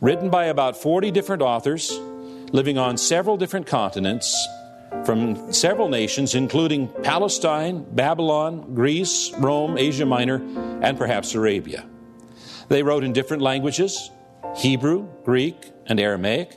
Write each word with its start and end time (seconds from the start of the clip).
Written 0.00 0.30
by 0.30 0.46
about 0.46 0.78
40 0.78 1.10
different 1.10 1.42
authors, 1.42 1.92
living 2.52 2.78
on 2.78 2.96
several 2.96 3.36
different 3.36 3.66
continents, 3.66 4.34
from 5.04 5.52
several 5.52 5.90
nations, 5.90 6.34
including 6.34 6.88
Palestine, 7.02 7.84
Babylon, 7.92 8.74
Greece, 8.74 9.30
Rome, 9.36 9.76
Asia 9.76 10.06
Minor, 10.06 10.36
and 10.80 10.96
perhaps 10.96 11.34
Arabia. 11.34 11.86
They 12.68 12.82
wrote 12.82 13.04
in 13.04 13.12
different 13.12 13.42
languages 13.42 14.10
Hebrew, 14.56 15.06
Greek, 15.22 15.70
and 15.84 16.00
Aramaic. 16.00 16.56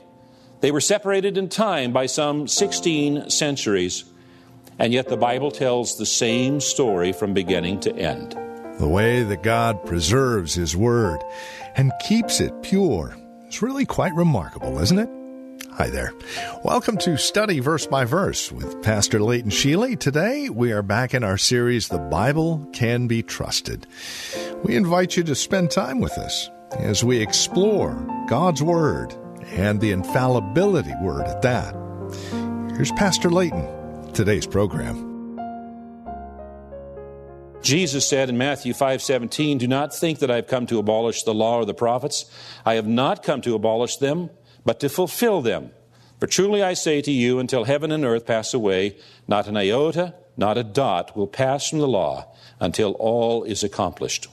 They 0.60 0.72
were 0.72 0.80
separated 0.80 1.36
in 1.36 1.50
time 1.50 1.92
by 1.92 2.06
some 2.06 2.48
16 2.48 3.28
centuries, 3.28 4.04
and 4.78 4.90
yet 4.90 5.08
the 5.08 5.18
Bible 5.18 5.50
tells 5.50 5.98
the 5.98 6.06
same 6.06 6.60
story 6.60 7.12
from 7.12 7.34
beginning 7.34 7.80
to 7.80 7.94
end. 7.94 8.32
The 8.78 8.88
way 8.88 9.22
that 9.22 9.42
God 9.42 9.84
preserves 9.84 10.54
His 10.54 10.74
Word 10.74 11.22
and 11.76 11.92
keeps 12.00 12.40
it 12.40 12.62
pure 12.62 13.16
is 13.54 13.62
really 13.62 13.86
quite 13.86 14.14
remarkable, 14.14 14.80
isn't 14.80 14.98
it? 14.98 15.08
Hi 15.74 15.88
there. 15.88 16.12
Welcome 16.64 16.98
to 16.98 17.16
Study 17.16 17.60
Verse 17.60 17.86
by 17.86 18.04
Verse 18.04 18.50
with 18.50 18.82
Pastor 18.82 19.20
Leighton 19.20 19.50
Sheely. 19.50 19.98
Today 19.98 20.48
we 20.48 20.72
are 20.72 20.82
back 20.82 21.14
in 21.14 21.22
our 21.22 21.38
series, 21.38 21.88
The 21.88 21.98
Bible 21.98 22.68
Can 22.72 23.06
Be 23.06 23.22
Trusted. 23.22 23.86
We 24.64 24.74
invite 24.74 25.16
you 25.16 25.22
to 25.24 25.36
spend 25.36 25.70
time 25.70 26.00
with 26.00 26.18
us 26.18 26.50
as 26.78 27.04
we 27.04 27.20
explore 27.20 27.94
God's 28.28 28.62
Word 28.62 29.14
and 29.52 29.80
the 29.80 29.92
infallibility 29.92 30.94
word 31.00 31.26
at 31.26 31.42
that. 31.42 31.74
Here's 32.76 32.92
Pastor 32.92 33.30
Leighton, 33.30 34.12
today's 34.14 34.48
program. 34.48 35.13
Jesus 37.64 38.06
said 38.06 38.28
in 38.28 38.36
Matthew 38.36 38.74
5:17, 38.74 39.56
"Do 39.56 39.66
not 39.66 39.94
think 39.94 40.18
that 40.18 40.30
I've 40.30 40.46
come 40.46 40.66
to 40.66 40.78
abolish 40.78 41.22
the 41.22 41.32
law 41.32 41.56
or 41.56 41.64
the 41.64 41.72
prophets. 41.72 42.26
I 42.66 42.74
have 42.74 42.86
not 42.86 43.22
come 43.22 43.40
to 43.40 43.54
abolish 43.54 43.96
them, 43.96 44.28
but 44.66 44.78
to 44.80 44.90
fulfill 44.90 45.40
them. 45.40 45.70
For 46.20 46.26
truly 46.26 46.62
I 46.62 46.74
say 46.74 47.00
to 47.00 47.10
you, 47.10 47.38
until 47.38 47.64
heaven 47.64 47.90
and 47.90 48.04
earth 48.04 48.26
pass 48.26 48.52
away, 48.52 48.96
not 49.26 49.48
an 49.48 49.56
iota, 49.56 50.12
not 50.36 50.58
a 50.58 50.62
dot 50.62 51.16
will 51.16 51.26
pass 51.26 51.70
from 51.70 51.78
the 51.78 51.88
law 51.88 52.26
until 52.60 52.92
all 52.92 53.44
is 53.44 53.64
accomplished." 53.64 54.28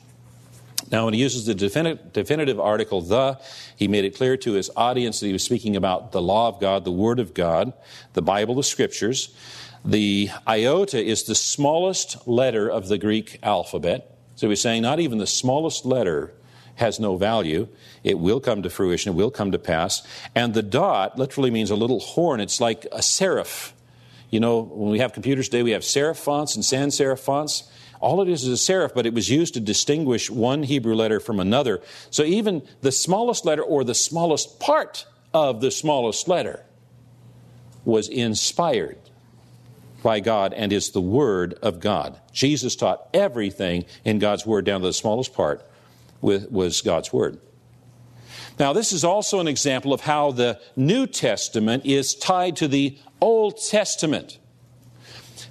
Now, 0.91 1.05
when 1.05 1.13
he 1.13 1.21
uses 1.21 1.45
the 1.45 1.55
definitive 1.55 2.59
article 2.59 3.01
the, 3.01 3.39
he 3.77 3.87
made 3.87 4.03
it 4.03 4.15
clear 4.15 4.35
to 4.37 4.53
his 4.53 4.69
audience 4.75 5.21
that 5.21 5.27
he 5.27 5.33
was 5.33 5.43
speaking 5.43 5.77
about 5.77 6.11
the 6.11 6.21
law 6.21 6.49
of 6.49 6.59
God, 6.59 6.83
the 6.83 6.91
Word 6.91 7.19
of 7.19 7.33
God, 7.33 7.71
the 8.13 8.21
Bible, 8.21 8.55
the 8.55 8.63
Scriptures. 8.63 9.33
The 9.85 10.29
iota 10.47 11.03
is 11.03 11.23
the 11.23 11.33
smallest 11.33 12.27
letter 12.27 12.69
of 12.69 12.89
the 12.89 12.97
Greek 12.97 13.39
alphabet. 13.41 14.17
So 14.35 14.49
he's 14.49 14.61
saying 14.61 14.81
not 14.81 14.99
even 14.99 15.17
the 15.17 15.27
smallest 15.27 15.85
letter 15.85 16.33
has 16.75 16.99
no 16.99 17.15
value. 17.15 17.69
It 18.03 18.19
will 18.19 18.39
come 18.39 18.61
to 18.63 18.69
fruition, 18.69 19.13
it 19.13 19.15
will 19.15 19.31
come 19.31 19.51
to 19.53 19.59
pass. 19.59 20.05
And 20.35 20.53
the 20.53 20.61
dot 20.61 21.17
literally 21.17 21.51
means 21.51 21.71
a 21.71 21.75
little 21.75 21.99
horn. 21.99 22.41
It's 22.41 22.59
like 22.59 22.85
a 22.91 22.99
serif. 22.99 23.71
You 24.29 24.39
know, 24.39 24.59
when 24.61 24.91
we 24.91 24.99
have 24.99 25.13
computers 25.13 25.47
today, 25.47 25.63
we 25.63 25.71
have 25.71 25.83
serif 25.83 26.17
fonts 26.17 26.55
and 26.55 26.65
sans 26.65 26.97
serif 26.97 27.19
fonts. 27.19 27.69
All 28.01 28.21
it 28.21 28.27
is 28.27 28.43
is 28.43 28.67
a 28.67 28.71
serif, 28.71 28.93
but 28.93 29.05
it 29.05 29.13
was 29.13 29.29
used 29.29 29.53
to 29.53 29.59
distinguish 29.59 30.29
one 30.29 30.63
Hebrew 30.63 30.95
letter 30.95 31.19
from 31.19 31.39
another. 31.39 31.81
So 32.09 32.23
even 32.23 32.63
the 32.81 32.91
smallest 32.91 33.45
letter 33.45 33.61
or 33.61 33.83
the 33.83 33.95
smallest 33.95 34.59
part 34.59 35.05
of 35.33 35.61
the 35.61 35.71
smallest 35.71 36.27
letter 36.27 36.65
was 37.85 38.09
inspired 38.09 38.97
by 40.03 40.19
God 40.19 40.53
and 40.53 40.73
is 40.73 40.89
the 40.89 41.01
Word 41.01 41.53
of 41.61 41.79
God. 41.79 42.19
Jesus 42.33 42.75
taught 42.75 43.07
everything 43.13 43.85
in 44.03 44.17
God's 44.17 44.45
Word 44.45 44.65
down 44.65 44.81
to 44.81 44.87
the 44.87 44.93
smallest 44.93 45.33
part 45.33 45.63
was 46.21 46.81
God's 46.81 47.13
Word. 47.13 47.39
Now, 48.59 48.73
this 48.73 48.91
is 48.93 49.03
also 49.03 49.39
an 49.39 49.47
example 49.47 49.93
of 49.93 50.01
how 50.01 50.31
the 50.31 50.59
New 50.75 51.07
Testament 51.07 51.85
is 51.85 52.13
tied 52.15 52.55
to 52.57 52.67
the 52.67 52.97
Old 53.19 53.59
Testament. 53.61 54.39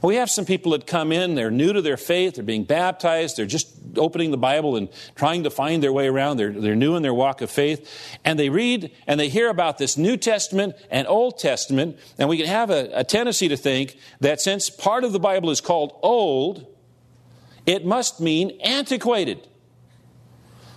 We 0.03 0.17
have 0.17 0.31
some 0.31 0.47
people 0.47 0.73
that 0.73 0.87
come 0.87 1.13
in, 1.13 1.35
they're 1.35 1.51
new 1.51 1.73
to 1.73 1.83
their 1.83 1.99
faith, 1.99 2.37
they're 2.37 2.45
being 2.45 2.65
baptized, 2.65 3.37
they're 3.37 3.45
just 3.45 3.69
opening 3.97 4.31
the 4.31 4.39
Bible 4.39 4.77
and 4.77 4.89
trying 5.15 5.43
to 5.43 5.51
find 5.51 5.83
their 5.83 5.93
way 5.93 6.09
around, 6.09 6.39
they're, 6.39 6.53
they're 6.53 6.75
new 6.75 6.97
in 6.97 7.03
their 7.03 7.13
walk 7.13 7.43
of 7.43 7.51
faith, 7.51 8.17
and 8.25 8.39
they 8.39 8.49
read 8.49 8.93
and 9.07 9.21
they 9.21 9.29
hear 9.29 9.51
about 9.51 9.77
this 9.77 9.99
New 9.99 10.17
Testament 10.17 10.75
and 10.91 11.07
Old 11.07 11.39
Testament, 11.39 11.99
and 12.19 12.29
we 12.29 12.39
can 12.39 12.47
have 12.47 12.71
a, 12.71 12.91
a 12.95 13.05
tendency 13.05 13.49
to 13.49 13.57
think 13.57 13.99
that 14.21 14.41
since 14.41 14.71
part 14.71 15.05
of 15.05 15.13
the 15.13 15.21
Bible 15.21 15.51
is 15.51 15.61
called 15.61 15.99
Old, 16.03 16.67
it 17.67 17.85
must 17.85 18.21
mean 18.21 18.59
antiquated, 18.63 19.47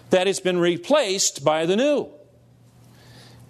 that 0.09 0.28
it's 0.28 0.41
been 0.41 0.59
replaced 0.59 1.45
by 1.45 1.66
the 1.66 1.78
new. 1.78 2.09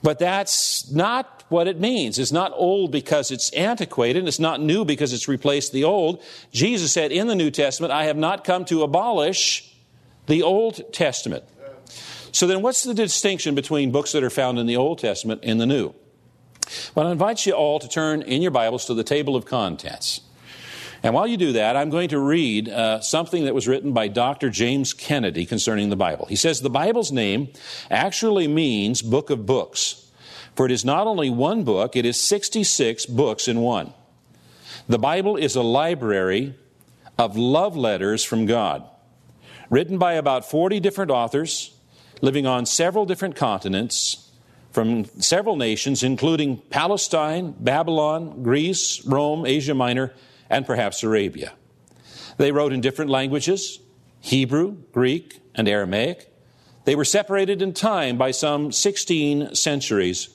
But 0.03 0.19
that's 0.19 0.91
not 0.91 1.42
what 1.53 1.69
it 1.69 1.79
means. 1.79 2.19
It's 2.19 2.31
not 2.31 2.51
old 2.55 2.91
because 2.91 3.31
it's 3.31 3.49
antiquated, 3.53 4.27
it's 4.27 4.39
not 4.39 4.59
new 4.59 4.83
because 4.83 5.13
it's 5.13 5.27
replaced 5.27 5.71
the 5.71 5.85
old. 5.85 6.21
Jesus 6.51 6.91
said 6.91 7.11
in 7.13 7.27
the 7.27 7.35
New 7.35 7.51
Testament, 7.51 7.93
I 7.93 8.05
have 8.05 8.17
not 8.17 8.43
come 8.43 8.65
to 8.65 8.83
abolish 8.83 9.73
the 10.25 10.41
Old 10.41 10.91
Testament. 10.91 11.45
So 12.31 12.47
then, 12.47 12.61
what's 12.61 12.83
the 12.83 12.95
distinction 12.95 13.53
between 13.53 13.91
books 13.91 14.11
that 14.13 14.23
are 14.23 14.31
found 14.31 14.57
in 14.57 14.65
the 14.65 14.75
Old 14.75 14.97
Testament 14.97 15.41
and 15.43 15.61
the 15.61 15.67
New? 15.67 15.93
Well, 16.95 17.07
I 17.07 17.11
invite 17.11 17.45
you 17.45 17.53
all 17.53 17.79
to 17.79 17.87
turn 17.87 18.23
in 18.23 18.41
your 18.41 18.51
Bibles 18.51 18.85
to 18.85 18.93
the 18.93 19.03
table 19.03 19.35
of 19.35 19.45
contents. 19.45 20.21
And 21.03 21.13
while 21.13 21.27
you 21.27 21.35
do 21.35 21.51
that, 21.53 21.75
I'm 21.75 21.89
going 21.89 22.09
to 22.09 22.19
read 22.19 22.69
uh, 22.69 23.01
something 23.01 23.43
that 23.43 23.53
was 23.53 23.67
written 23.67 23.91
by 23.91 24.07
Dr. 24.07 24.49
James 24.49 24.93
Kennedy 24.93 25.45
concerning 25.45 25.89
the 25.89 25.97
Bible. 25.97 26.25
He 26.27 26.37
says 26.37 26.61
the 26.61 26.69
Bible's 26.69 27.11
name 27.11 27.49
actually 27.91 28.47
means 28.47 29.01
book 29.01 29.29
of 29.29 29.45
books, 29.45 30.02
for 30.55 30.65
it 30.65 30.71
is 30.71 30.85
not 30.85 31.07
only 31.07 31.29
one 31.29 31.63
book, 31.63 31.95
it 31.95 32.05
is 32.05 32.19
66 32.19 33.05
books 33.07 33.47
in 33.47 33.59
one. 33.59 33.93
The 34.87 34.99
Bible 34.99 35.35
is 35.37 35.55
a 35.55 35.63
library 35.63 36.55
of 37.17 37.37
love 37.37 37.77
letters 37.77 38.23
from 38.23 38.45
God, 38.45 38.83
written 39.69 39.97
by 39.97 40.13
about 40.13 40.49
40 40.49 40.79
different 40.79 41.11
authors 41.11 41.75
living 42.21 42.45
on 42.45 42.65
several 42.65 43.05
different 43.05 43.35
continents 43.35 44.31
from 44.71 45.05
several 45.21 45.55
nations, 45.55 46.03
including 46.03 46.57
Palestine, 46.69 47.53
Babylon, 47.59 48.41
Greece, 48.41 49.05
Rome, 49.05 49.45
Asia 49.45 49.75
Minor, 49.75 50.13
and 50.49 50.65
perhaps 50.65 51.03
Arabia. 51.03 51.53
They 52.37 52.51
wrote 52.51 52.73
in 52.73 52.81
different 52.81 53.11
languages 53.11 53.79
Hebrew, 54.19 54.77
Greek, 54.91 55.41
and 55.53 55.67
Aramaic. 55.67 56.33
They 56.85 56.95
were 56.95 57.05
separated 57.05 57.61
in 57.61 57.73
time 57.73 58.17
by 58.17 58.31
some 58.31 58.71
16 58.71 59.53
centuries, 59.53 60.29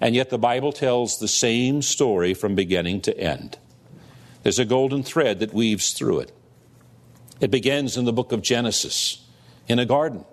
and 0.00 0.14
yet 0.14 0.30
the 0.30 0.38
Bible 0.38 0.72
tells 0.72 1.18
the 1.18 1.28
same 1.28 1.82
story 1.82 2.34
from 2.34 2.54
beginning 2.54 3.00
to 3.02 3.18
end. 3.18 3.58
There's 4.42 4.58
a 4.58 4.64
golden 4.64 5.02
thread 5.02 5.40
that 5.40 5.52
weaves 5.52 5.92
through 5.92 6.20
it. 6.20 6.32
It 7.40 7.50
begins 7.50 7.96
in 7.96 8.04
the 8.06 8.12
book 8.12 8.32
of 8.32 8.42
Genesis, 8.42 9.24
in 9.68 9.78
a 9.78 9.86
garden, 9.86 10.24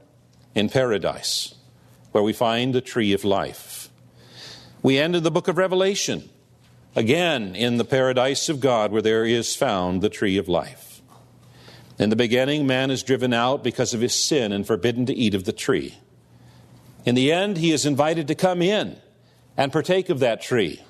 in 0.55 0.69
paradise, 0.69 1.55
where 2.11 2.23
we 2.23 2.33
find 2.33 2.73
the 2.73 2.81
tree 2.81 3.13
of 3.13 3.25
life. 3.25 3.89
We 4.81 4.97
end 4.97 5.15
in 5.15 5.23
the 5.23 5.31
book 5.31 5.47
of 5.47 5.57
Revelation, 5.57 6.29
Again, 6.97 7.55
in 7.55 7.77
the 7.77 7.85
paradise 7.85 8.49
of 8.49 8.59
God, 8.59 8.91
where 8.91 9.03
there 9.03 9.23
is 9.23 9.55
found 9.55 10.01
the 10.01 10.09
tree 10.09 10.37
of 10.37 10.47
life. 10.47 10.99
In 11.99 12.09
the 12.09 12.15
beginning, 12.15 12.65
man 12.65 12.89
is 12.89 13.03
driven 13.03 13.33
out 13.33 13.63
because 13.63 13.93
of 13.93 14.01
his 14.01 14.15
sin 14.15 14.51
and 14.51 14.65
forbidden 14.65 15.05
to 15.05 15.13
eat 15.13 15.35
of 15.35 15.43
the 15.43 15.53
tree. 15.53 15.99
In 17.05 17.13
the 17.13 17.31
end, 17.31 17.57
he 17.57 17.71
is 17.71 17.85
invited 17.85 18.27
to 18.27 18.35
come 18.35 18.63
in 18.63 18.99
and 19.57 19.73
partake 19.73 20.09
of 20.09 20.19
that 20.19 20.41
tree 20.41 20.81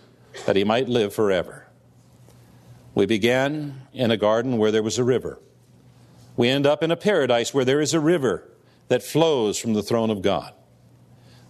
that 0.46 0.56
he 0.56 0.64
might 0.64 0.90
live 0.90 1.14
forever. 1.14 1.66
We 2.94 3.06
began 3.06 3.88
in 3.94 4.12
a 4.12 4.18
garden 4.18 4.58
where 4.58 4.72
there 4.72 4.84
was 4.84 5.00
a 5.00 5.04
river. 5.04 5.40
We 6.36 6.50
end 6.50 6.68
up 6.68 6.84
in 6.84 6.92
a 6.92 6.98
paradise 6.98 7.54
where 7.54 7.66
there 7.66 7.82
is 7.82 7.94
a 7.94 8.00
river 8.00 8.48
that 8.90 9.02
flows 9.02 9.58
from 9.58 9.74
the 9.74 9.84
throne 9.84 10.10
of 10.10 10.22
God. 10.22 10.54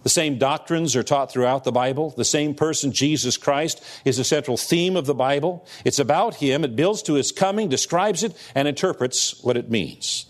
The 0.04 0.08
same 0.08 0.38
doctrines 0.38 0.94
are 0.94 1.02
taught 1.02 1.30
throughout 1.32 1.64
the 1.64 1.72
Bible. 1.72 2.14
The 2.16 2.24
same 2.24 2.54
person, 2.54 2.92
Jesus 2.92 3.36
Christ, 3.36 3.82
is 4.04 4.16
the 4.16 4.24
central 4.24 4.56
theme 4.56 4.96
of 4.96 5.06
the 5.06 5.14
Bible. 5.14 5.66
It's 5.84 5.98
about 5.98 6.36
Him. 6.36 6.64
It 6.64 6.76
builds 6.76 7.02
to 7.02 7.14
His 7.14 7.32
coming, 7.32 7.68
describes 7.68 8.22
it, 8.22 8.34
and 8.54 8.68
interprets 8.68 9.42
what 9.42 9.56
it 9.56 9.70
means. 9.70 10.26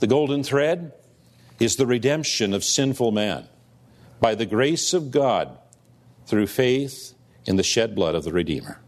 The 0.00 0.06
golden 0.06 0.42
thread 0.42 0.92
is 1.60 1.76
the 1.76 1.86
redemption 1.86 2.54
of 2.54 2.64
sinful 2.64 3.12
man. 3.12 3.46
by 4.22 4.36
the 4.36 4.46
grace 4.46 4.94
of 4.94 5.10
God 5.10 5.58
through 6.26 6.46
faith 6.46 7.14
in 7.46 7.56
the 7.56 7.62
shed 7.62 7.94
blood 7.94 8.14
of 8.14 8.24
the 8.24 8.32
Redeemer. 8.32 8.80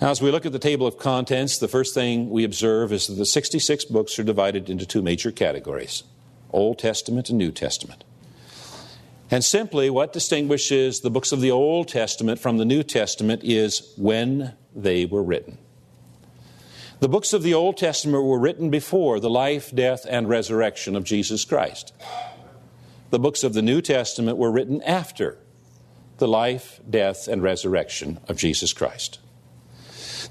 Now, 0.00 0.10
as 0.10 0.22
we 0.22 0.30
look 0.30 0.46
at 0.46 0.52
the 0.52 0.58
table 0.58 0.86
of 0.86 0.96
contents, 0.96 1.58
the 1.58 1.68
first 1.68 1.92
thing 1.92 2.30
we 2.30 2.42
observe 2.44 2.90
is 2.90 3.06
that 3.06 3.14
the 3.14 3.26
66 3.26 3.84
books 3.86 4.18
are 4.18 4.22
divided 4.22 4.70
into 4.70 4.86
two 4.86 5.02
major 5.02 5.30
categories 5.30 6.04
Old 6.52 6.78
Testament 6.78 7.28
and 7.28 7.38
New 7.38 7.52
Testament. 7.52 8.04
And 9.30 9.44
simply, 9.44 9.90
what 9.90 10.12
distinguishes 10.12 11.00
the 11.00 11.10
books 11.10 11.32
of 11.32 11.40
the 11.40 11.50
Old 11.50 11.86
Testament 11.86 12.40
from 12.40 12.56
the 12.56 12.64
New 12.64 12.82
Testament 12.82 13.42
is 13.44 13.92
when 13.96 14.54
they 14.74 15.04
were 15.04 15.22
written. 15.22 15.58
The 17.00 17.08
books 17.08 17.32
of 17.32 17.42
the 17.42 17.54
Old 17.54 17.76
Testament 17.76 18.24
were 18.24 18.38
written 18.38 18.70
before 18.70 19.20
the 19.20 19.30
life, 19.30 19.74
death, 19.74 20.04
and 20.08 20.28
resurrection 20.28 20.96
of 20.96 21.04
Jesus 21.04 21.44
Christ. 21.44 21.92
The 23.10 23.18
books 23.18 23.42
of 23.42 23.54
the 23.54 23.62
New 23.62 23.82
Testament 23.82 24.38
were 24.38 24.50
written 24.50 24.82
after 24.82 25.36
the 26.18 26.28
life, 26.28 26.80
death, 26.88 27.26
and 27.26 27.42
resurrection 27.42 28.20
of 28.28 28.36
Jesus 28.36 28.72
Christ. 28.72 29.18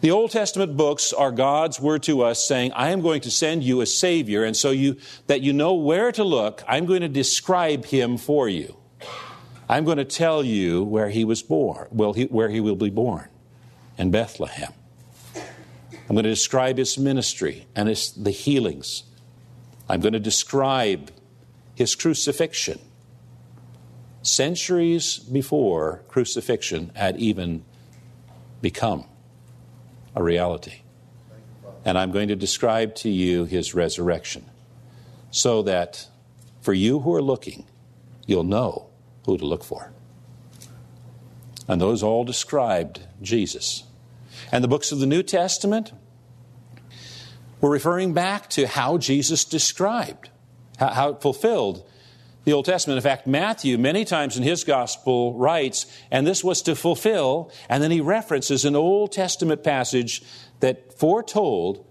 The 0.02 0.12
Old 0.12 0.32
Testament 0.32 0.78
books 0.78 1.12
are 1.12 1.32
God's 1.32 1.80
word 1.80 2.04
to 2.04 2.22
us 2.22 2.48
saying, 2.48 2.72
I 2.72 2.92
am 2.92 3.02
going 3.02 3.20
to 3.22 3.32
send 3.32 3.64
you 3.64 3.82
a 3.82 3.86
Savior, 3.86 4.46
and 4.46 4.56
so 4.56 4.72
you, 4.72 4.96
that 5.28 5.42
you 5.42 5.52
know 5.52 5.74
where 5.74 6.12
to 6.14 6.24
look, 6.24 6.64
I'm 6.68 6.86
going 6.86 7.02
to 7.02 7.10
describe 7.10 7.86
him 7.86 8.18
for 8.18 8.48
you. 8.48 8.78
I'm 9.68 9.84
going 9.84 9.98
to 9.98 10.06
tell 10.06 10.44
you 10.44 10.84
where 10.84 11.10
he 11.10 11.26
was 11.26 11.44
born, 11.44 11.88
where 11.92 12.50
he 12.50 12.60
will 12.62 12.76
be 12.76 12.90
born 12.90 13.28
in 13.98 14.10
Bethlehem. 14.10 14.72
I'm 15.36 16.16
going 16.16 16.24
to 16.24 16.30
describe 16.30 16.78
his 16.78 16.98
ministry 16.98 17.68
and 17.76 17.90
his, 17.90 18.14
the 18.14 18.32
healings. 18.32 19.04
I'm 19.90 20.00
going 20.00 20.14
to 20.14 20.20
describe 20.20 21.12
his 21.80 21.96
crucifixion. 21.96 22.78
Centuries 24.22 25.18
before 25.18 26.02
crucifixion 26.10 26.92
had 26.94 27.16
even 27.16 27.64
become 28.62 29.06
a 30.14 30.22
reality. 30.22 30.82
And 31.86 31.98
I'm 31.98 32.12
going 32.12 32.28
to 32.28 32.36
describe 32.36 32.96
to 32.96 33.10
you 33.10 33.46
his 33.46 33.74
resurrection 33.74 34.44
so 35.32 35.62
that 35.62 36.10
for 36.60 36.74
you 36.74 37.00
who 37.00 37.16
are 37.16 37.22
looking, 37.22 37.66
you'll 38.28 38.44
know 38.44 38.90
who 39.26 39.38
to 39.38 39.46
look 39.46 39.64
for. 39.64 39.94
And 41.66 41.80
those 41.80 42.04
all 42.04 42.26
described 42.26 43.00
Jesus. 43.22 43.86
And 44.52 44.66
the 44.66 44.68
books 44.68 44.92
of 44.92 45.00
the 45.00 45.08
New 45.08 45.24
Testament 45.24 45.94
were 47.62 47.70
referring 47.70 48.14
back 48.14 48.50
to 48.50 48.68
how 48.68 48.98
Jesus 48.98 49.46
described, 49.46 50.30
how 50.80 51.10
it 51.10 51.22
fulfilled 51.22 51.88
the 52.46 52.54
Old 52.54 52.66
Testament. 52.66 52.98
In 52.98 53.04
fact, 53.04 53.28
Matthew, 53.28 53.78
many 53.78 54.06
times 54.06 54.38
in 54.38 54.44
his 54.44 54.64
gospel, 54.64 55.34
writes, 55.34 55.86
and 56.10 56.26
this 56.26 56.44
was 56.44 56.62
to 56.64 56.76
fulfill, 56.76 57.52
and 57.68 57.84
then 57.84 57.92
he 57.92 58.02
references 58.02 58.66
an 58.66 58.76
Old 58.76 59.12
Testament 59.12 59.64
passage 59.64 60.24
that 60.62 60.98
foretold 60.98 61.86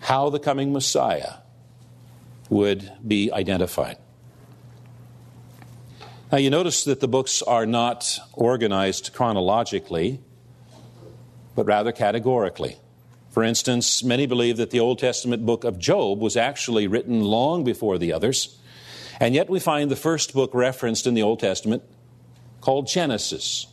how 0.00 0.30
the 0.30 0.38
coming 0.38 0.72
Messiah 0.72 1.34
would 2.48 2.90
be 3.06 3.30
identified. 3.32 3.98
Now, 6.32 6.38
you 6.38 6.50
notice 6.50 6.84
that 6.84 7.00
the 7.00 7.08
books 7.08 7.42
are 7.42 7.66
not 7.66 8.18
organized 8.32 9.12
chronologically, 9.12 10.20
but 11.54 11.66
rather 11.66 11.92
categorically. 11.92 12.76
For 13.36 13.44
instance, 13.44 14.02
many 14.02 14.24
believe 14.24 14.56
that 14.56 14.70
the 14.70 14.80
Old 14.80 14.98
Testament 14.98 15.44
book 15.44 15.64
of 15.64 15.78
Job 15.78 16.20
was 16.20 16.38
actually 16.38 16.86
written 16.86 17.20
long 17.20 17.64
before 17.64 17.98
the 17.98 18.10
others, 18.10 18.58
and 19.20 19.34
yet 19.34 19.50
we 19.50 19.60
find 19.60 19.90
the 19.90 19.94
first 19.94 20.32
book 20.32 20.54
referenced 20.54 21.06
in 21.06 21.12
the 21.12 21.22
Old 21.22 21.40
Testament 21.40 21.82
called 22.62 22.86
Genesis. 22.86 23.66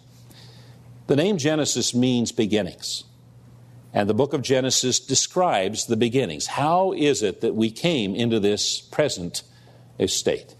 The 1.08 1.16
name 1.16 1.38
Genesis 1.38 1.96
means 1.96 2.34
beginnings. 2.34 3.06
And 3.94 4.10
the 4.10 4.14
book 4.14 4.34
of 4.34 4.42
Genesis 4.42 5.00
describes 5.00 5.86
the 5.86 5.96
beginnings. 5.96 6.48
How 6.48 6.92
is 6.92 7.24
it 7.24 7.40
that 7.40 7.56
we 7.56 7.72
came 7.72 8.16
into 8.16 8.42
this 8.42 8.82
present 8.82 9.44
estate? 9.98 10.56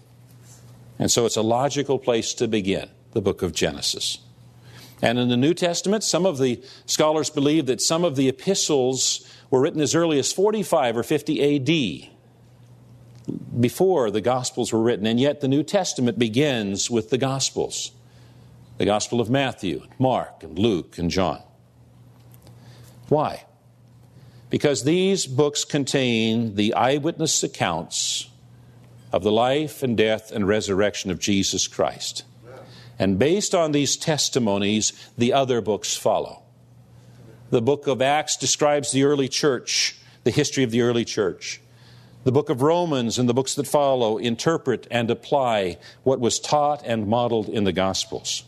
And 0.98 1.10
so 1.10 1.26
it's 1.26 1.36
a 1.36 1.42
logical 1.42 1.98
place 1.98 2.32
to 2.32 2.48
begin, 2.48 2.88
the 3.12 3.20
book 3.20 3.42
of 3.42 3.52
Genesis. 3.52 4.23
And 5.02 5.18
in 5.18 5.28
the 5.28 5.36
New 5.36 5.54
Testament, 5.54 6.04
some 6.04 6.24
of 6.24 6.38
the 6.38 6.62
scholars 6.86 7.30
believe 7.30 7.66
that 7.66 7.80
some 7.80 8.04
of 8.04 8.16
the 8.16 8.28
epistles 8.28 9.28
were 9.50 9.60
written 9.60 9.80
as 9.80 9.94
early 9.94 10.18
as 10.18 10.32
45 10.32 10.96
or 10.96 11.02
50 11.02 12.04
AD, 12.04 12.10
before 13.58 14.10
the 14.10 14.20
Gospels 14.20 14.72
were 14.72 14.82
written. 14.82 15.06
And 15.06 15.18
yet 15.18 15.40
the 15.40 15.48
New 15.48 15.62
Testament 15.62 16.18
begins 16.18 16.90
with 16.90 17.10
the 17.10 17.18
Gospels 17.18 17.92
the 18.76 18.84
Gospel 18.84 19.20
of 19.20 19.30
Matthew, 19.30 19.86
Mark, 20.00 20.42
and 20.42 20.58
Luke, 20.58 20.98
and 20.98 21.08
John. 21.08 21.40
Why? 23.08 23.44
Because 24.50 24.82
these 24.82 25.26
books 25.26 25.64
contain 25.64 26.56
the 26.56 26.74
eyewitness 26.74 27.44
accounts 27.44 28.28
of 29.12 29.22
the 29.22 29.30
life 29.30 29.84
and 29.84 29.96
death 29.96 30.32
and 30.32 30.48
resurrection 30.48 31.12
of 31.12 31.20
Jesus 31.20 31.68
Christ. 31.68 32.24
And 32.98 33.18
based 33.18 33.54
on 33.54 33.72
these 33.72 33.96
testimonies, 33.96 34.92
the 35.18 35.32
other 35.32 35.60
books 35.60 35.96
follow. 35.96 36.42
The 37.50 37.62
book 37.62 37.86
of 37.86 38.00
Acts 38.00 38.36
describes 38.36 38.92
the 38.92 39.04
early 39.04 39.28
church, 39.28 39.96
the 40.24 40.30
history 40.30 40.64
of 40.64 40.70
the 40.70 40.82
early 40.82 41.04
church. 41.04 41.60
The 42.24 42.32
book 42.32 42.48
of 42.48 42.62
Romans 42.62 43.18
and 43.18 43.28
the 43.28 43.34
books 43.34 43.54
that 43.54 43.66
follow 43.66 44.16
interpret 44.16 44.86
and 44.90 45.10
apply 45.10 45.76
what 46.04 46.20
was 46.20 46.40
taught 46.40 46.82
and 46.84 47.06
modeled 47.06 47.48
in 47.48 47.64
the 47.64 47.72
Gospels. 47.72 48.44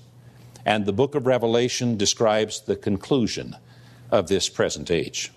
And 0.64 0.86
the 0.86 0.92
book 0.92 1.14
of 1.14 1.26
Revelation 1.26 1.96
describes 1.96 2.60
the 2.62 2.74
conclusion 2.74 3.56
of 4.10 4.28
this 4.28 4.48
present 4.48 4.90
age. 4.90 5.30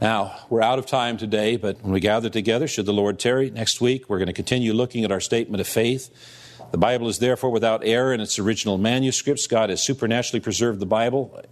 Now, 0.00 0.36
we're 0.48 0.62
out 0.62 0.78
of 0.78 0.86
time 0.86 1.16
today, 1.16 1.56
but 1.56 1.82
when 1.82 1.92
we 1.92 1.98
gather 1.98 2.30
together, 2.30 2.68
should 2.68 2.86
the 2.86 2.92
Lord 2.92 3.18
tarry, 3.18 3.50
next 3.50 3.80
week 3.80 4.08
we're 4.08 4.18
going 4.18 4.28
to 4.28 4.32
continue 4.32 4.72
looking 4.72 5.04
at 5.04 5.10
our 5.10 5.18
statement 5.18 5.60
of 5.60 5.66
faith. 5.66 6.14
The 6.70 6.78
Bible 6.78 7.08
is 7.08 7.18
therefore 7.18 7.50
without 7.50 7.84
error 7.84 8.12
in 8.12 8.20
its 8.20 8.38
original 8.38 8.78
manuscripts. 8.78 9.48
God 9.48 9.70
has 9.70 9.82
supernaturally 9.82 10.38
preserved 10.38 10.78
the 10.78 10.86
Bible. 10.86 11.42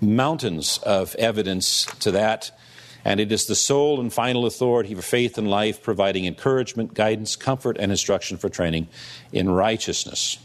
Mountains 0.00 0.78
of 0.78 1.14
evidence 1.16 1.84
to 2.00 2.10
that. 2.12 2.58
And 3.04 3.20
it 3.20 3.30
is 3.30 3.44
the 3.44 3.54
sole 3.54 4.00
and 4.00 4.10
final 4.10 4.46
authority 4.46 4.94
for 4.94 5.02
faith 5.02 5.36
and 5.36 5.48
life, 5.48 5.82
providing 5.82 6.24
encouragement, 6.24 6.94
guidance, 6.94 7.36
comfort, 7.36 7.76
and 7.78 7.92
instruction 7.92 8.38
for 8.38 8.48
training 8.48 8.88
in 9.30 9.50
righteousness. 9.50 10.38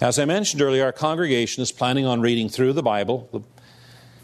Now, 0.00 0.06
as 0.06 0.20
I 0.20 0.24
mentioned 0.24 0.62
earlier, 0.62 0.84
our 0.84 0.92
congregation 0.92 1.64
is 1.64 1.72
planning 1.72 2.06
on 2.06 2.20
reading 2.20 2.48
through 2.48 2.74
the 2.74 2.82
Bible, 2.82 3.44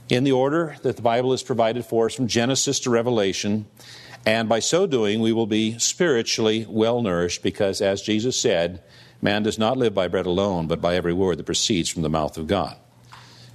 in 0.09 0.25
the 0.25 0.33
order 0.33 0.77
that 0.83 0.97
the 0.97 1.03
Bible 1.03 1.33
is 1.33 1.43
provided 1.43 1.85
for 1.85 2.07
us 2.07 2.15
from 2.15 2.27
Genesis 2.27 2.81
to 2.81 2.91
Revelation. 2.91 3.67
And 4.27 4.49
by 4.49 4.59
so 4.61 4.87
doing, 4.87 5.21
we 5.21 5.33
will 5.33 5.47
be 5.47 5.79
spiritually 5.79 6.67
well 6.69 7.03
nourished 7.03 7.43
because, 7.43 7.81
as 7.81 8.03
Jesus 8.03 8.38
said, 8.38 8.83
man 9.23 9.43
does 9.43 9.59
not 9.59 9.77
live 9.77 9.95
by 9.95 10.09
bread 10.09 10.27
alone, 10.27 10.67
but 10.67 10.81
by 10.81 10.97
every 10.97 11.12
word 11.12 11.38
that 11.38 11.45
proceeds 11.45 11.88
from 11.88 12.03
the 12.03 12.11
mouth 12.11 12.37
of 12.37 12.47
God. 12.47 12.77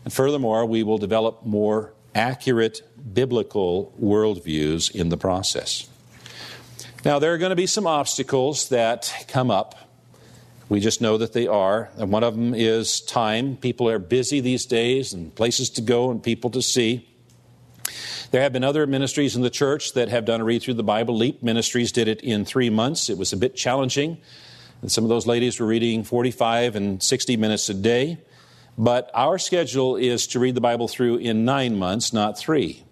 And 0.03 0.13
furthermore, 0.13 0.65
we 0.65 0.83
will 0.83 0.98
develop 0.98 1.45
more 1.45 1.93
accurate 2.15 2.81
biblical 3.13 3.93
worldviews 4.01 4.93
in 4.93 5.10
the 5.10 5.17
process. 5.17 5.89
Now, 7.03 7.19
there 7.19 7.33
are 7.33 7.38
going 7.38 7.50
to 7.50 7.55
be 7.55 7.67
some 7.67 7.88
obstacles 7.88 8.69
that 8.69 9.25
come 9.27 9.51
up 9.51 9.75
we 10.73 10.79
just 10.79 11.01
know 11.01 11.19
that 11.19 11.33
they 11.33 11.45
are. 11.45 11.91
And 11.97 12.11
one 12.11 12.23
of 12.23 12.33
them 12.33 12.55
is 12.55 12.99
time. 13.01 13.57
People 13.57 13.87
are 13.87 13.99
busy 13.99 14.39
these 14.39 14.65
days 14.65 15.13
and 15.13 15.33
places 15.35 15.69
to 15.69 15.81
go 15.81 16.09
and 16.09 16.21
people 16.21 16.49
to 16.49 16.63
see. 16.63 17.07
There 18.31 18.41
have 18.41 18.53
been 18.53 18.63
other 18.63 18.87
ministries 18.87 19.35
in 19.35 19.43
the 19.43 19.51
church 19.51 19.93
that 19.93 20.09
have 20.09 20.25
done 20.25 20.41
a 20.41 20.43
read 20.43 20.63
through 20.63 20.73
the 20.73 20.83
Bible. 20.83 21.15
Leap 21.15 21.43
Ministries 21.43 21.91
did 21.91 22.07
it 22.07 22.21
in 22.21 22.43
three 22.43 22.71
months. 22.71 23.07
It 23.11 23.19
was 23.19 23.31
a 23.31 23.37
bit 23.37 23.55
challenging. 23.55 24.17
And 24.81 24.91
some 24.91 25.03
of 25.03 25.11
those 25.11 25.27
ladies 25.27 25.59
were 25.59 25.67
reading 25.67 26.03
45 26.03 26.75
and 26.75 27.03
60 27.03 27.37
minutes 27.37 27.69
a 27.69 27.75
day. 27.75 28.17
But 28.75 29.11
our 29.13 29.37
schedule 29.37 29.95
is 29.95 30.25
to 30.25 30.39
read 30.39 30.55
the 30.55 30.61
Bible 30.61 30.87
through 30.87 31.17
in 31.17 31.45
nine 31.45 31.77
months, 31.77 32.13
not 32.13 32.35
three. 32.35 32.83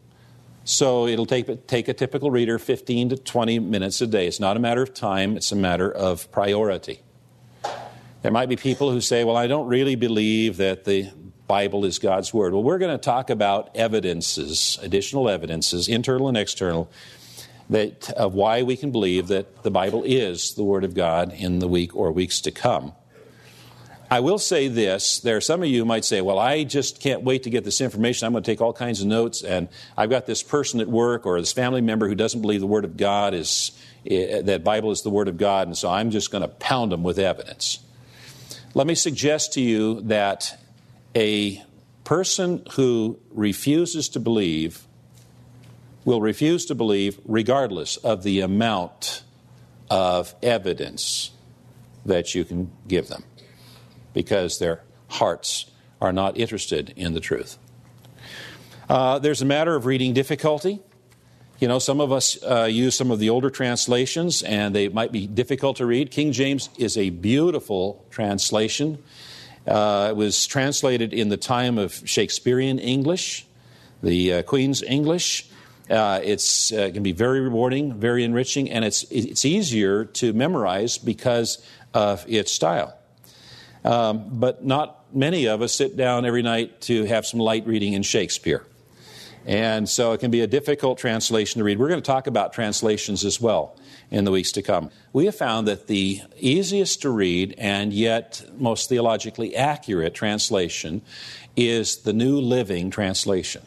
So 0.66 1.08
it'll 1.08 1.26
take, 1.26 1.66
take 1.66 1.88
a 1.88 1.96
typical 1.96 2.30
reader 2.30 2.60
15 2.60 3.10
to 3.10 3.18
20 3.18 3.58
minutes 3.58 4.00
a 4.02 4.06
day. 4.06 4.28
It's 4.28 4.40
not 4.40 4.56
a 4.56 4.60
matter 4.60 4.84
of 4.84 4.94
time, 4.94 5.36
it's 5.36 5.52
a 5.52 5.56
matter 5.56 5.92
of 5.92 6.32
priority. 6.32 7.02
There 8.22 8.32
might 8.32 8.50
be 8.50 8.56
people 8.56 8.92
who 8.92 9.02
say, 9.02 9.24
well, 9.24 9.36
I 9.36 9.48
don't 9.48 9.68
really 9.68 9.96
believe 9.96 10.58
that 10.58 10.84
the 10.86 11.10
Bible 11.48 11.86
is 11.86 11.98
God's 11.98 12.32
Word. 12.32 12.54
Well, 12.54 12.62
we're 12.62 12.78
going 12.78 12.96
to 12.96 13.04
talk 13.04 13.32
about 13.32 13.76
evidences, 13.76 14.78
additional 14.84 15.28
evidences, 15.28 15.88
internal 15.88 16.28
and 16.28 16.38
external, 16.38 16.88
that, 17.72 18.12
of 18.12 18.36
why 18.36 18.62
we 18.62 18.78
can 18.78 18.92
believe 18.92 19.28
that 19.30 19.64
the 19.64 19.72
Bible 19.72 20.04
is 20.06 20.54
the 20.54 20.64
Word 20.64 20.84
of 20.84 20.94
God 20.94 21.34
in 21.34 21.60
the 21.60 21.68
week 21.68 21.96
or 21.96 22.12
weeks 22.12 22.42
to 22.42 22.52
come. 22.52 22.94
I 24.12 24.20
will 24.20 24.38
say 24.38 24.68
this. 24.68 25.20
There 25.20 25.38
are 25.38 25.42
some 25.42 25.64
of 25.64 25.70
you 25.70 25.80
who 25.80 25.86
might 25.86 26.06
say, 26.06 26.22
well, 26.22 26.38
I 26.38 26.64
just 26.64 27.02
can't 27.02 27.24
wait 27.24 27.44
to 27.44 27.50
get 27.50 27.64
this 27.64 27.82
information. 27.82 28.28
I'm 28.28 28.34
going 28.34 28.44
to 28.44 28.52
take 28.52 28.62
all 28.62 28.74
kinds 28.74 29.02
of 29.02 29.08
notes, 29.08 29.42
and 29.42 29.68
I've 29.98 30.12
got 30.12 30.28
this 30.28 30.44
person 30.44 30.80
at 30.80 30.88
work 30.88 31.26
or 31.26 31.40
this 31.40 31.54
family 31.54 31.82
member 31.82 32.08
who 32.08 32.16
doesn't 32.16 32.42
believe 32.42 32.60
the 32.60 32.68
Word 32.68 32.86
of 32.86 32.98
God 32.98 33.34
is, 33.34 33.72
eh, 34.06 34.44
that 34.44 34.64
Bible 34.64 34.92
is 34.92 35.02
the 35.02 35.10
Word 35.10 35.28
of 35.28 35.38
God, 35.38 35.68
and 35.68 35.76
so 35.76 35.90
I'm 35.90 36.12
just 36.12 36.30
going 36.30 36.44
to 36.44 36.50
pound 36.50 36.92
them 36.92 37.02
with 37.02 37.18
evidence. 37.18 37.80
Let 38.74 38.88
me 38.88 38.96
suggest 38.96 39.54
to 39.54 39.62
you 39.62 40.00
that 40.02 40.58
a 41.14 41.62
person 42.06 42.64
who 42.74 43.20
refuses 43.32 44.08
to 44.10 44.20
believe 44.20 44.88
will 46.06 46.22
refuse 46.22 46.66
to 46.68 46.76
believe 46.76 47.20
regardless 47.26 47.98
of 47.98 48.24
the 48.24 48.40
amount 48.40 49.24
of 49.90 50.34
evidence 50.42 51.32
that 52.06 52.34
you 52.34 52.46
can 52.46 52.72
give 52.88 53.10
them 53.10 53.26
because 54.14 54.58
their 54.60 54.84
hearts 55.10 55.70
are 56.00 56.14
not 56.14 56.38
interested 56.38 56.94
in 56.96 57.14
the 57.14 57.20
truth. 57.20 57.58
Uh, 58.90 59.20
there's 59.20 59.42
a 59.42 59.46
matter 59.46 59.76
of 59.76 59.86
reading 59.86 60.14
difficulty. 60.14 60.80
You 61.62 61.68
know, 61.68 61.78
some 61.78 62.02
of 62.02 62.12
us 62.12 62.42
uh, 62.42 62.64
use 62.64 62.96
some 62.96 63.12
of 63.12 63.20
the 63.20 63.30
older 63.30 63.52
translations 63.52 64.42
and 64.42 64.76
they 64.76 64.90
might 64.90 65.12
be 65.12 65.28
difficult 65.28 65.78
to 65.78 65.86
read. 65.86 66.10
King 66.10 66.32
James 66.32 66.72
is 66.80 66.98
a 66.98 67.12
beautiful 67.12 68.04
translation. 68.10 68.98
Uh, 69.68 70.08
it 70.10 70.16
was 70.16 70.48
translated 70.48 71.14
in 71.14 71.30
the 71.30 71.38
time 71.38 71.78
of 71.78 72.02
Shakespearean 72.04 72.80
English, 72.80 73.46
the 74.02 74.34
uh, 74.34 74.42
Queen's 74.42 74.82
English. 74.82 75.48
Uh, 75.88 76.20
it's 76.24 76.74
uh, 76.74 76.90
can 76.92 77.04
be 77.04 77.12
very 77.12 77.42
rewarding, 77.42 77.94
very 77.94 78.24
enriching, 78.24 78.72
and 78.72 78.84
it's 78.84 79.04
it's 79.12 79.46
easier 79.46 80.06
to 80.06 80.34
memorize 80.34 80.98
because 80.98 81.64
of 81.94 82.26
its 82.28 82.52
style. 82.52 82.98
Um, 83.86 84.26
but 84.32 84.66
not 84.66 85.14
many 85.14 85.46
of 85.46 85.62
us 85.62 85.74
sit 85.76 85.96
down 85.96 86.26
every 86.26 86.42
night 86.42 86.82
to 86.82 87.06
have 87.06 87.28
some 87.28 87.40
light 87.40 87.68
reading 87.68 87.94
in 87.94 88.02
Shakespeare. 88.02 88.66
And 89.46 89.90
so 89.90 90.14
it 90.14 90.20
can 90.20 90.32
be 90.32 90.42
a 90.42 90.48
difficult 90.48 90.98
translation 90.98 91.60
to 91.60 91.64
read. 91.64 91.80
We're 91.80 91.88
going 91.88 92.02
to 92.02 92.06
talk 92.06 92.28
about 92.28 92.54
translations 92.54 93.26
as 93.26 93.42
well 93.42 93.76
in 94.12 94.26
the 94.26 94.32
weeks 94.32 94.52
to 94.54 94.62
come. 94.62 94.92
We 95.14 95.26
have 95.26 95.36
found 95.36 95.68
that 95.68 95.88
the 95.88 96.22
easiest 96.38 97.02
to 97.02 97.10
read 97.10 97.56
and 97.58 97.92
yet 97.92 98.44
most 98.58 98.90
theologically 98.90 99.56
accurate 99.56 100.14
translation 100.14 101.02
is 101.56 101.98
the 101.98 102.14
New 102.14 102.40
Living 102.40 102.92
Translation 102.92 103.64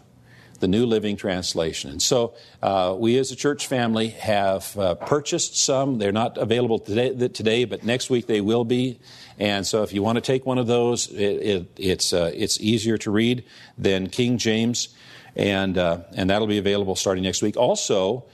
the 0.61 0.69
New 0.69 0.87
Living 0.87 1.17
Translation. 1.17 1.91
And 1.91 2.01
so 2.01 2.33
uh, 2.63 2.95
we 2.99 3.19
as 3.19 3.31
a 3.31 3.37
church 3.37 3.67
family 3.67 4.09
have 4.09 4.79
uh, 4.79 4.95
purchased 4.95 5.57
some. 5.57 5.99
They're 5.99 6.13
not 6.13 6.39
available 6.39 6.79
today, 6.79 7.29
today, 7.29 7.65
but 7.67 7.85
next 7.85 8.09
week 8.09 8.27
they 8.27 8.41
will 8.41 8.65
be. 8.65 8.99
And 9.39 9.67
so 9.67 9.83
if 9.83 9.93
you 9.93 10.03
want 10.03 10.17
to 10.17 10.23
take 10.23 10.47
one 10.47 10.57
of 10.57 10.67
those, 10.67 11.09
it, 11.09 11.19
it, 11.19 11.67
it's, 11.77 12.15
uh, 12.15 12.31
it's 12.35 12.59
easier 12.61 12.97
to 12.99 13.11
read 13.11 13.45
than 13.77 14.09
King 14.09 14.39
James. 14.39 14.89
And, 15.37 15.77
uh, 15.77 16.01
and 16.13 16.31
that'll 16.31 16.47
be 16.47 16.59
available 16.59 16.97
starting 16.97 17.25
next 17.25 17.43
week. 17.43 17.57
Also, 17.57 18.25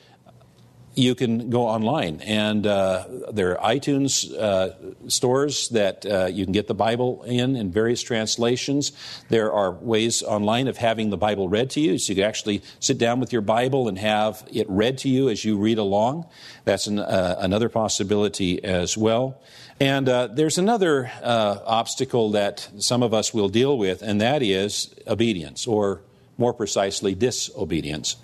you 0.95 1.15
can 1.15 1.51
go 1.51 1.69
online, 1.69 2.21
and 2.23 2.67
uh, 2.67 3.05
there 3.33 3.61
are 3.61 3.75
iTunes 3.75 4.31
uh, 4.35 4.71
stores 5.09 5.69
that 5.69 6.05
uh, 6.05 6.27
you 6.27 6.45
can 6.45 6.53
get 6.53 6.67
the 6.67 6.75
Bible 6.75 7.23
in 7.23 7.55
in 7.55 7.71
various 7.71 8.03
translations. 8.03 8.93
There 9.29 9.53
are 9.53 9.71
ways 9.71 10.23
online 10.23 10.67
of 10.67 10.77
having 10.77 11.11
the 11.11 11.17
Bible 11.17 11.49
read 11.49 11.71
to 11.71 11.81
you, 11.81 11.99
so 11.99 12.11
you 12.11 12.17
can 12.17 12.25
actually 12.25 12.63
sit 12.81 12.99
down 12.99 13.21
with 13.21 13.33
your 13.33 13.43
Bible 13.43 13.89
and 13.89 13.99
have 13.99 14.47
it 14.53 14.69
read 14.69 14.99
to 14.99 15.09
you 15.09 15.29
as 15.29 15.45
you 15.45 15.57
read 15.59 15.79
along. 15.79 16.27
That's 16.65 16.89
an, 16.89 16.99
uh, 16.99 17.37
another 17.39 17.69
possibility 17.69 18.63
as 18.65 18.97
well. 18.97 19.41
And 19.79 20.09
uh, 20.09 20.27
there's 20.27 20.59
another 20.59 21.11
uh, 21.23 21.59
obstacle 21.65 22.33
that 22.33 22.69
some 22.79 23.03
of 23.03 23.15
us 23.15 23.33
will 23.33 23.49
deal 23.49 23.79
with, 23.79 24.03
and 24.03 24.21
that 24.21 24.43
is 24.43 24.93
obedience, 25.07 25.69
or 25.69 26.03
more 26.41 26.55
precisely, 26.55 27.15
disobedience. 27.15 28.17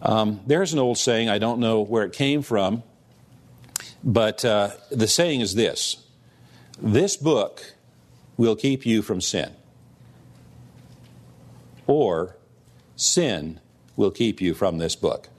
Um, 0.00 0.40
there's 0.46 0.72
an 0.72 0.78
old 0.78 0.96
saying, 0.96 1.28
I 1.28 1.38
don't 1.38 1.58
know 1.58 1.80
where 1.82 2.04
it 2.04 2.12
came 2.12 2.40
from, 2.40 2.82
but 4.02 4.44
uh, 4.44 4.70
the 4.90 5.08
saying 5.08 5.40
is 5.40 5.54
this 5.54 6.06
This 6.80 7.16
book 7.16 7.74
will 8.36 8.56
keep 8.56 8.86
you 8.86 9.02
from 9.02 9.20
sin, 9.20 9.52
or 11.86 12.36
sin 12.96 13.60
will 13.96 14.10
keep 14.10 14.40
you 14.40 14.54
from 14.54 14.78
this 14.78 14.96
book. 14.96 15.29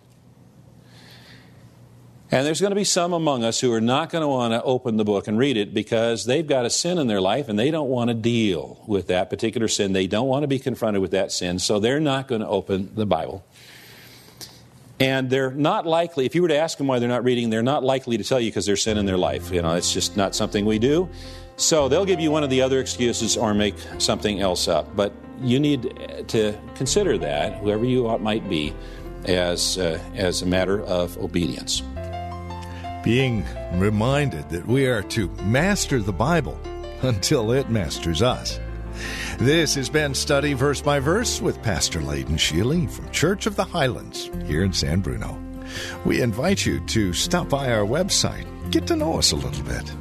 And 2.33 2.47
there's 2.47 2.61
going 2.61 2.71
to 2.71 2.75
be 2.75 2.85
some 2.85 3.11
among 3.11 3.43
us 3.43 3.59
who 3.59 3.73
are 3.73 3.81
not 3.81 4.09
going 4.09 4.21
to 4.21 4.27
want 4.27 4.53
to 4.53 4.63
open 4.63 4.95
the 4.95 5.03
book 5.03 5.27
and 5.27 5.37
read 5.37 5.57
it 5.57 5.73
because 5.73 6.23
they've 6.23 6.47
got 6.47 6.65
a 6.65 6.69
sin 6.69 6.97
in 6.97 7.07
their 7.07 7.19
life 7.19 7.49
and 7.49 7.59
they 7.59 7.71
don't 7.71 7.89
want 7.89 8.07
to 8.07 8.13
deal 8.13 8.81
with 8.87 9.07
that 9.07 9.29
particular 9.29 9.67
sin. 9.67 9.91
They 9.91 10.07
don't 10.07 10.27
want 10.27 10.43
to 10.43 10.47
be 10.47 10.57
confronted 10.57 11.01
with 11.01 11.11
that 11.11 11.33
sin, 11.33 11.59
so 11.59 11.79
they're 11.79 11.99
not 11.99 12.29
going 12.29 12.39
to 12.39 12.47
open 12.47 12.95
the 12.95 13.05
Bible. 13.05 13.43
And 14.97 15.29
they're 15.29 15.51
not 15.51 15.85
likely, 15.85 16.25
if 16.25 16.33
you 16.33 16.41
were 16.41 16.47
to 16.47 16.57
ask 16.57 16.77
them 16.77 16.87
why 16.87 16.99
they're 16.99 17.09
not 17.09 17.25
reading, 17.25 17.49
they're 17.49 17.63
not 17.63 17.83
likely 17.83 18.17
to 18.17 18.23
tell 18.23 18.39
you 18.39 18.49
because 18.49 18.65
there's 18.65 18.81
sin 18.81 18.97
in 18.97 19.05
their 19.05 19.17
life. 19.17 19.51
You 19.51 19.61
know, 19.61 19.73
it's 19.73 19.91
just 19.91 20.15
not 20.15 20.33
something 20.33 20.63
we 20.63 20.79
do. 20.79 21.09
So 21.57 21.89
they'll 21.89 22.05
give 22.05 22.21
you 22.21 22.31
one 22.31 22.43
of 22.45 22.49
the 22.49 22.61
other 22.61 22.79
excuses 22.79 23.35
or 23.35 23.53
make 23.53 23.75
something 23.97 24.39
else 24.39 24.69
up. 24.69 24.95
But 24.95 25.11
you 25.41 25.59
need 25.59 25.81
to 26.29 26.57
consider 26.75 27.17
that, 27.17 27.57
whoever 27.57 27.83
you 27.83 28.17
might 28.19 28.47
be, 28.47 28.73
as, 29.25 29.77
uh, 29.77 29.99
as 30.15 30.43
a 30.43 30.45
matter 30.45 30.81
of 30.83 31.17
obedience. 31.17 31.83
Being 33.03 33.45
reminded 33.73 34.49
that 34.49 34.67
we 34.67 34.85
are 34.85 35.01
to 35.03 35.27
master 35.43 35.99
the 35.99 36.13
Bible 36.13 36.59
until 37.01 37.51
it 37.51 37.69
masters 37.69 38.21
us. 38.21 38.59
This 39.39 39.73
has 39.73 39.89
been 39.89 40.13
Study 40.13 40.53
Verse 40.53 40.81
by 40.81 40.99
Verse 40.99 41.41
with 41.41 41.63
Pastor 41.63 41.99
Leighton 42.01 42.35
Sheely 42.35 42.89
from 42.89 43.09
Church 43.09 43.47
of 43.47 43.55
the 43.55 43.63
Highlands 43.63 44.29
here 44.45 44.63
in 44.63 44.73
San 44.73 44.99
Bruno. 44.99 45.41
We 46.05 46.21
invite 46.21 46.65
you 46.65 46.79
to 46.87 47.13
stop 47.13 47.49
by 47.49 47.71
our 47.71 47.85
website, 47.85 48.45
get 48.71 48.85
to 48.87 48.95
know 48.95 49.17
us 49.17 49.31
a 49.31 49.35
little 49.35 49.63
bit. 49.63 49.91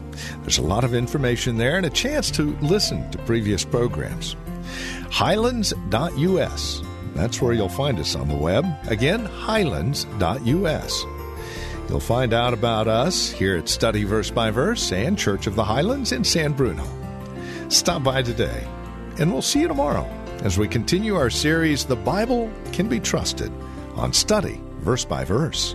There's 0.42 0.58
a 0.58 0.62
lot 0.62 0.84
of 0.84 0.94
information 0.94 1.56
there 1.56 1.76
and 1.76 1.86
a 1.86 1.90
chance 1.90 2.30
to 2.32 2.54
listen 2.58 3.10
to 3.12 3.18
previous 3.18 3.64
programs. 3.64 4.36
Highlands.us. 5.10 6.82
That's 7.14 7.40
where 7.40 7.52
you'll 7.54 7.68
find 7.68 7.98
us 7.98 8.14
on 8.14 8.28
the 8.28 8.36
web. 8.36 8.66
Again, 8.88 9.24
highlands.us. 9.24 11.04
You'll 11.90 11.98
find 11.98 12.32
out 12.32 12.54
about 12.54 12.86
us 12.86 13.32
here 13.32 13.56
at 13.56 13.68
Study 13.68 14.04
Verse 14.04 14.30
by 14.30 14.52
Verse 14.52 14.92
and 14.92 15.18
Church 15.18 15.48
of 15.48 15.56
the 15.56 15.64
Highlands 15.64 16.12
in 16.12 16.22
San 16.22 16.52
Bruno. 16.52 16.84
Stop 17.68 18.04
by 18.04 18.22
today 18.22 18.64
and 19.18 19.32
we'll 19.32 19.42
see 19.42 19.62
you 19.62 19.66
tomorrow 19.66 20.04
as 20.44 20.56
we 20.56 20.68
continue 20.68 21.16
our 21.16 21.30
series, 21.30 21.84
The 21.84 21.96
Bible 21.96 22.48
Can 22.70 22.88
Be 22.88 23.00
Trusted, 23.00 23.50
on 23.96 24.12
Study 24.12 24.60
Verse 24.78 25.04
by 25.04 25.24
Verse. 25.24 25.74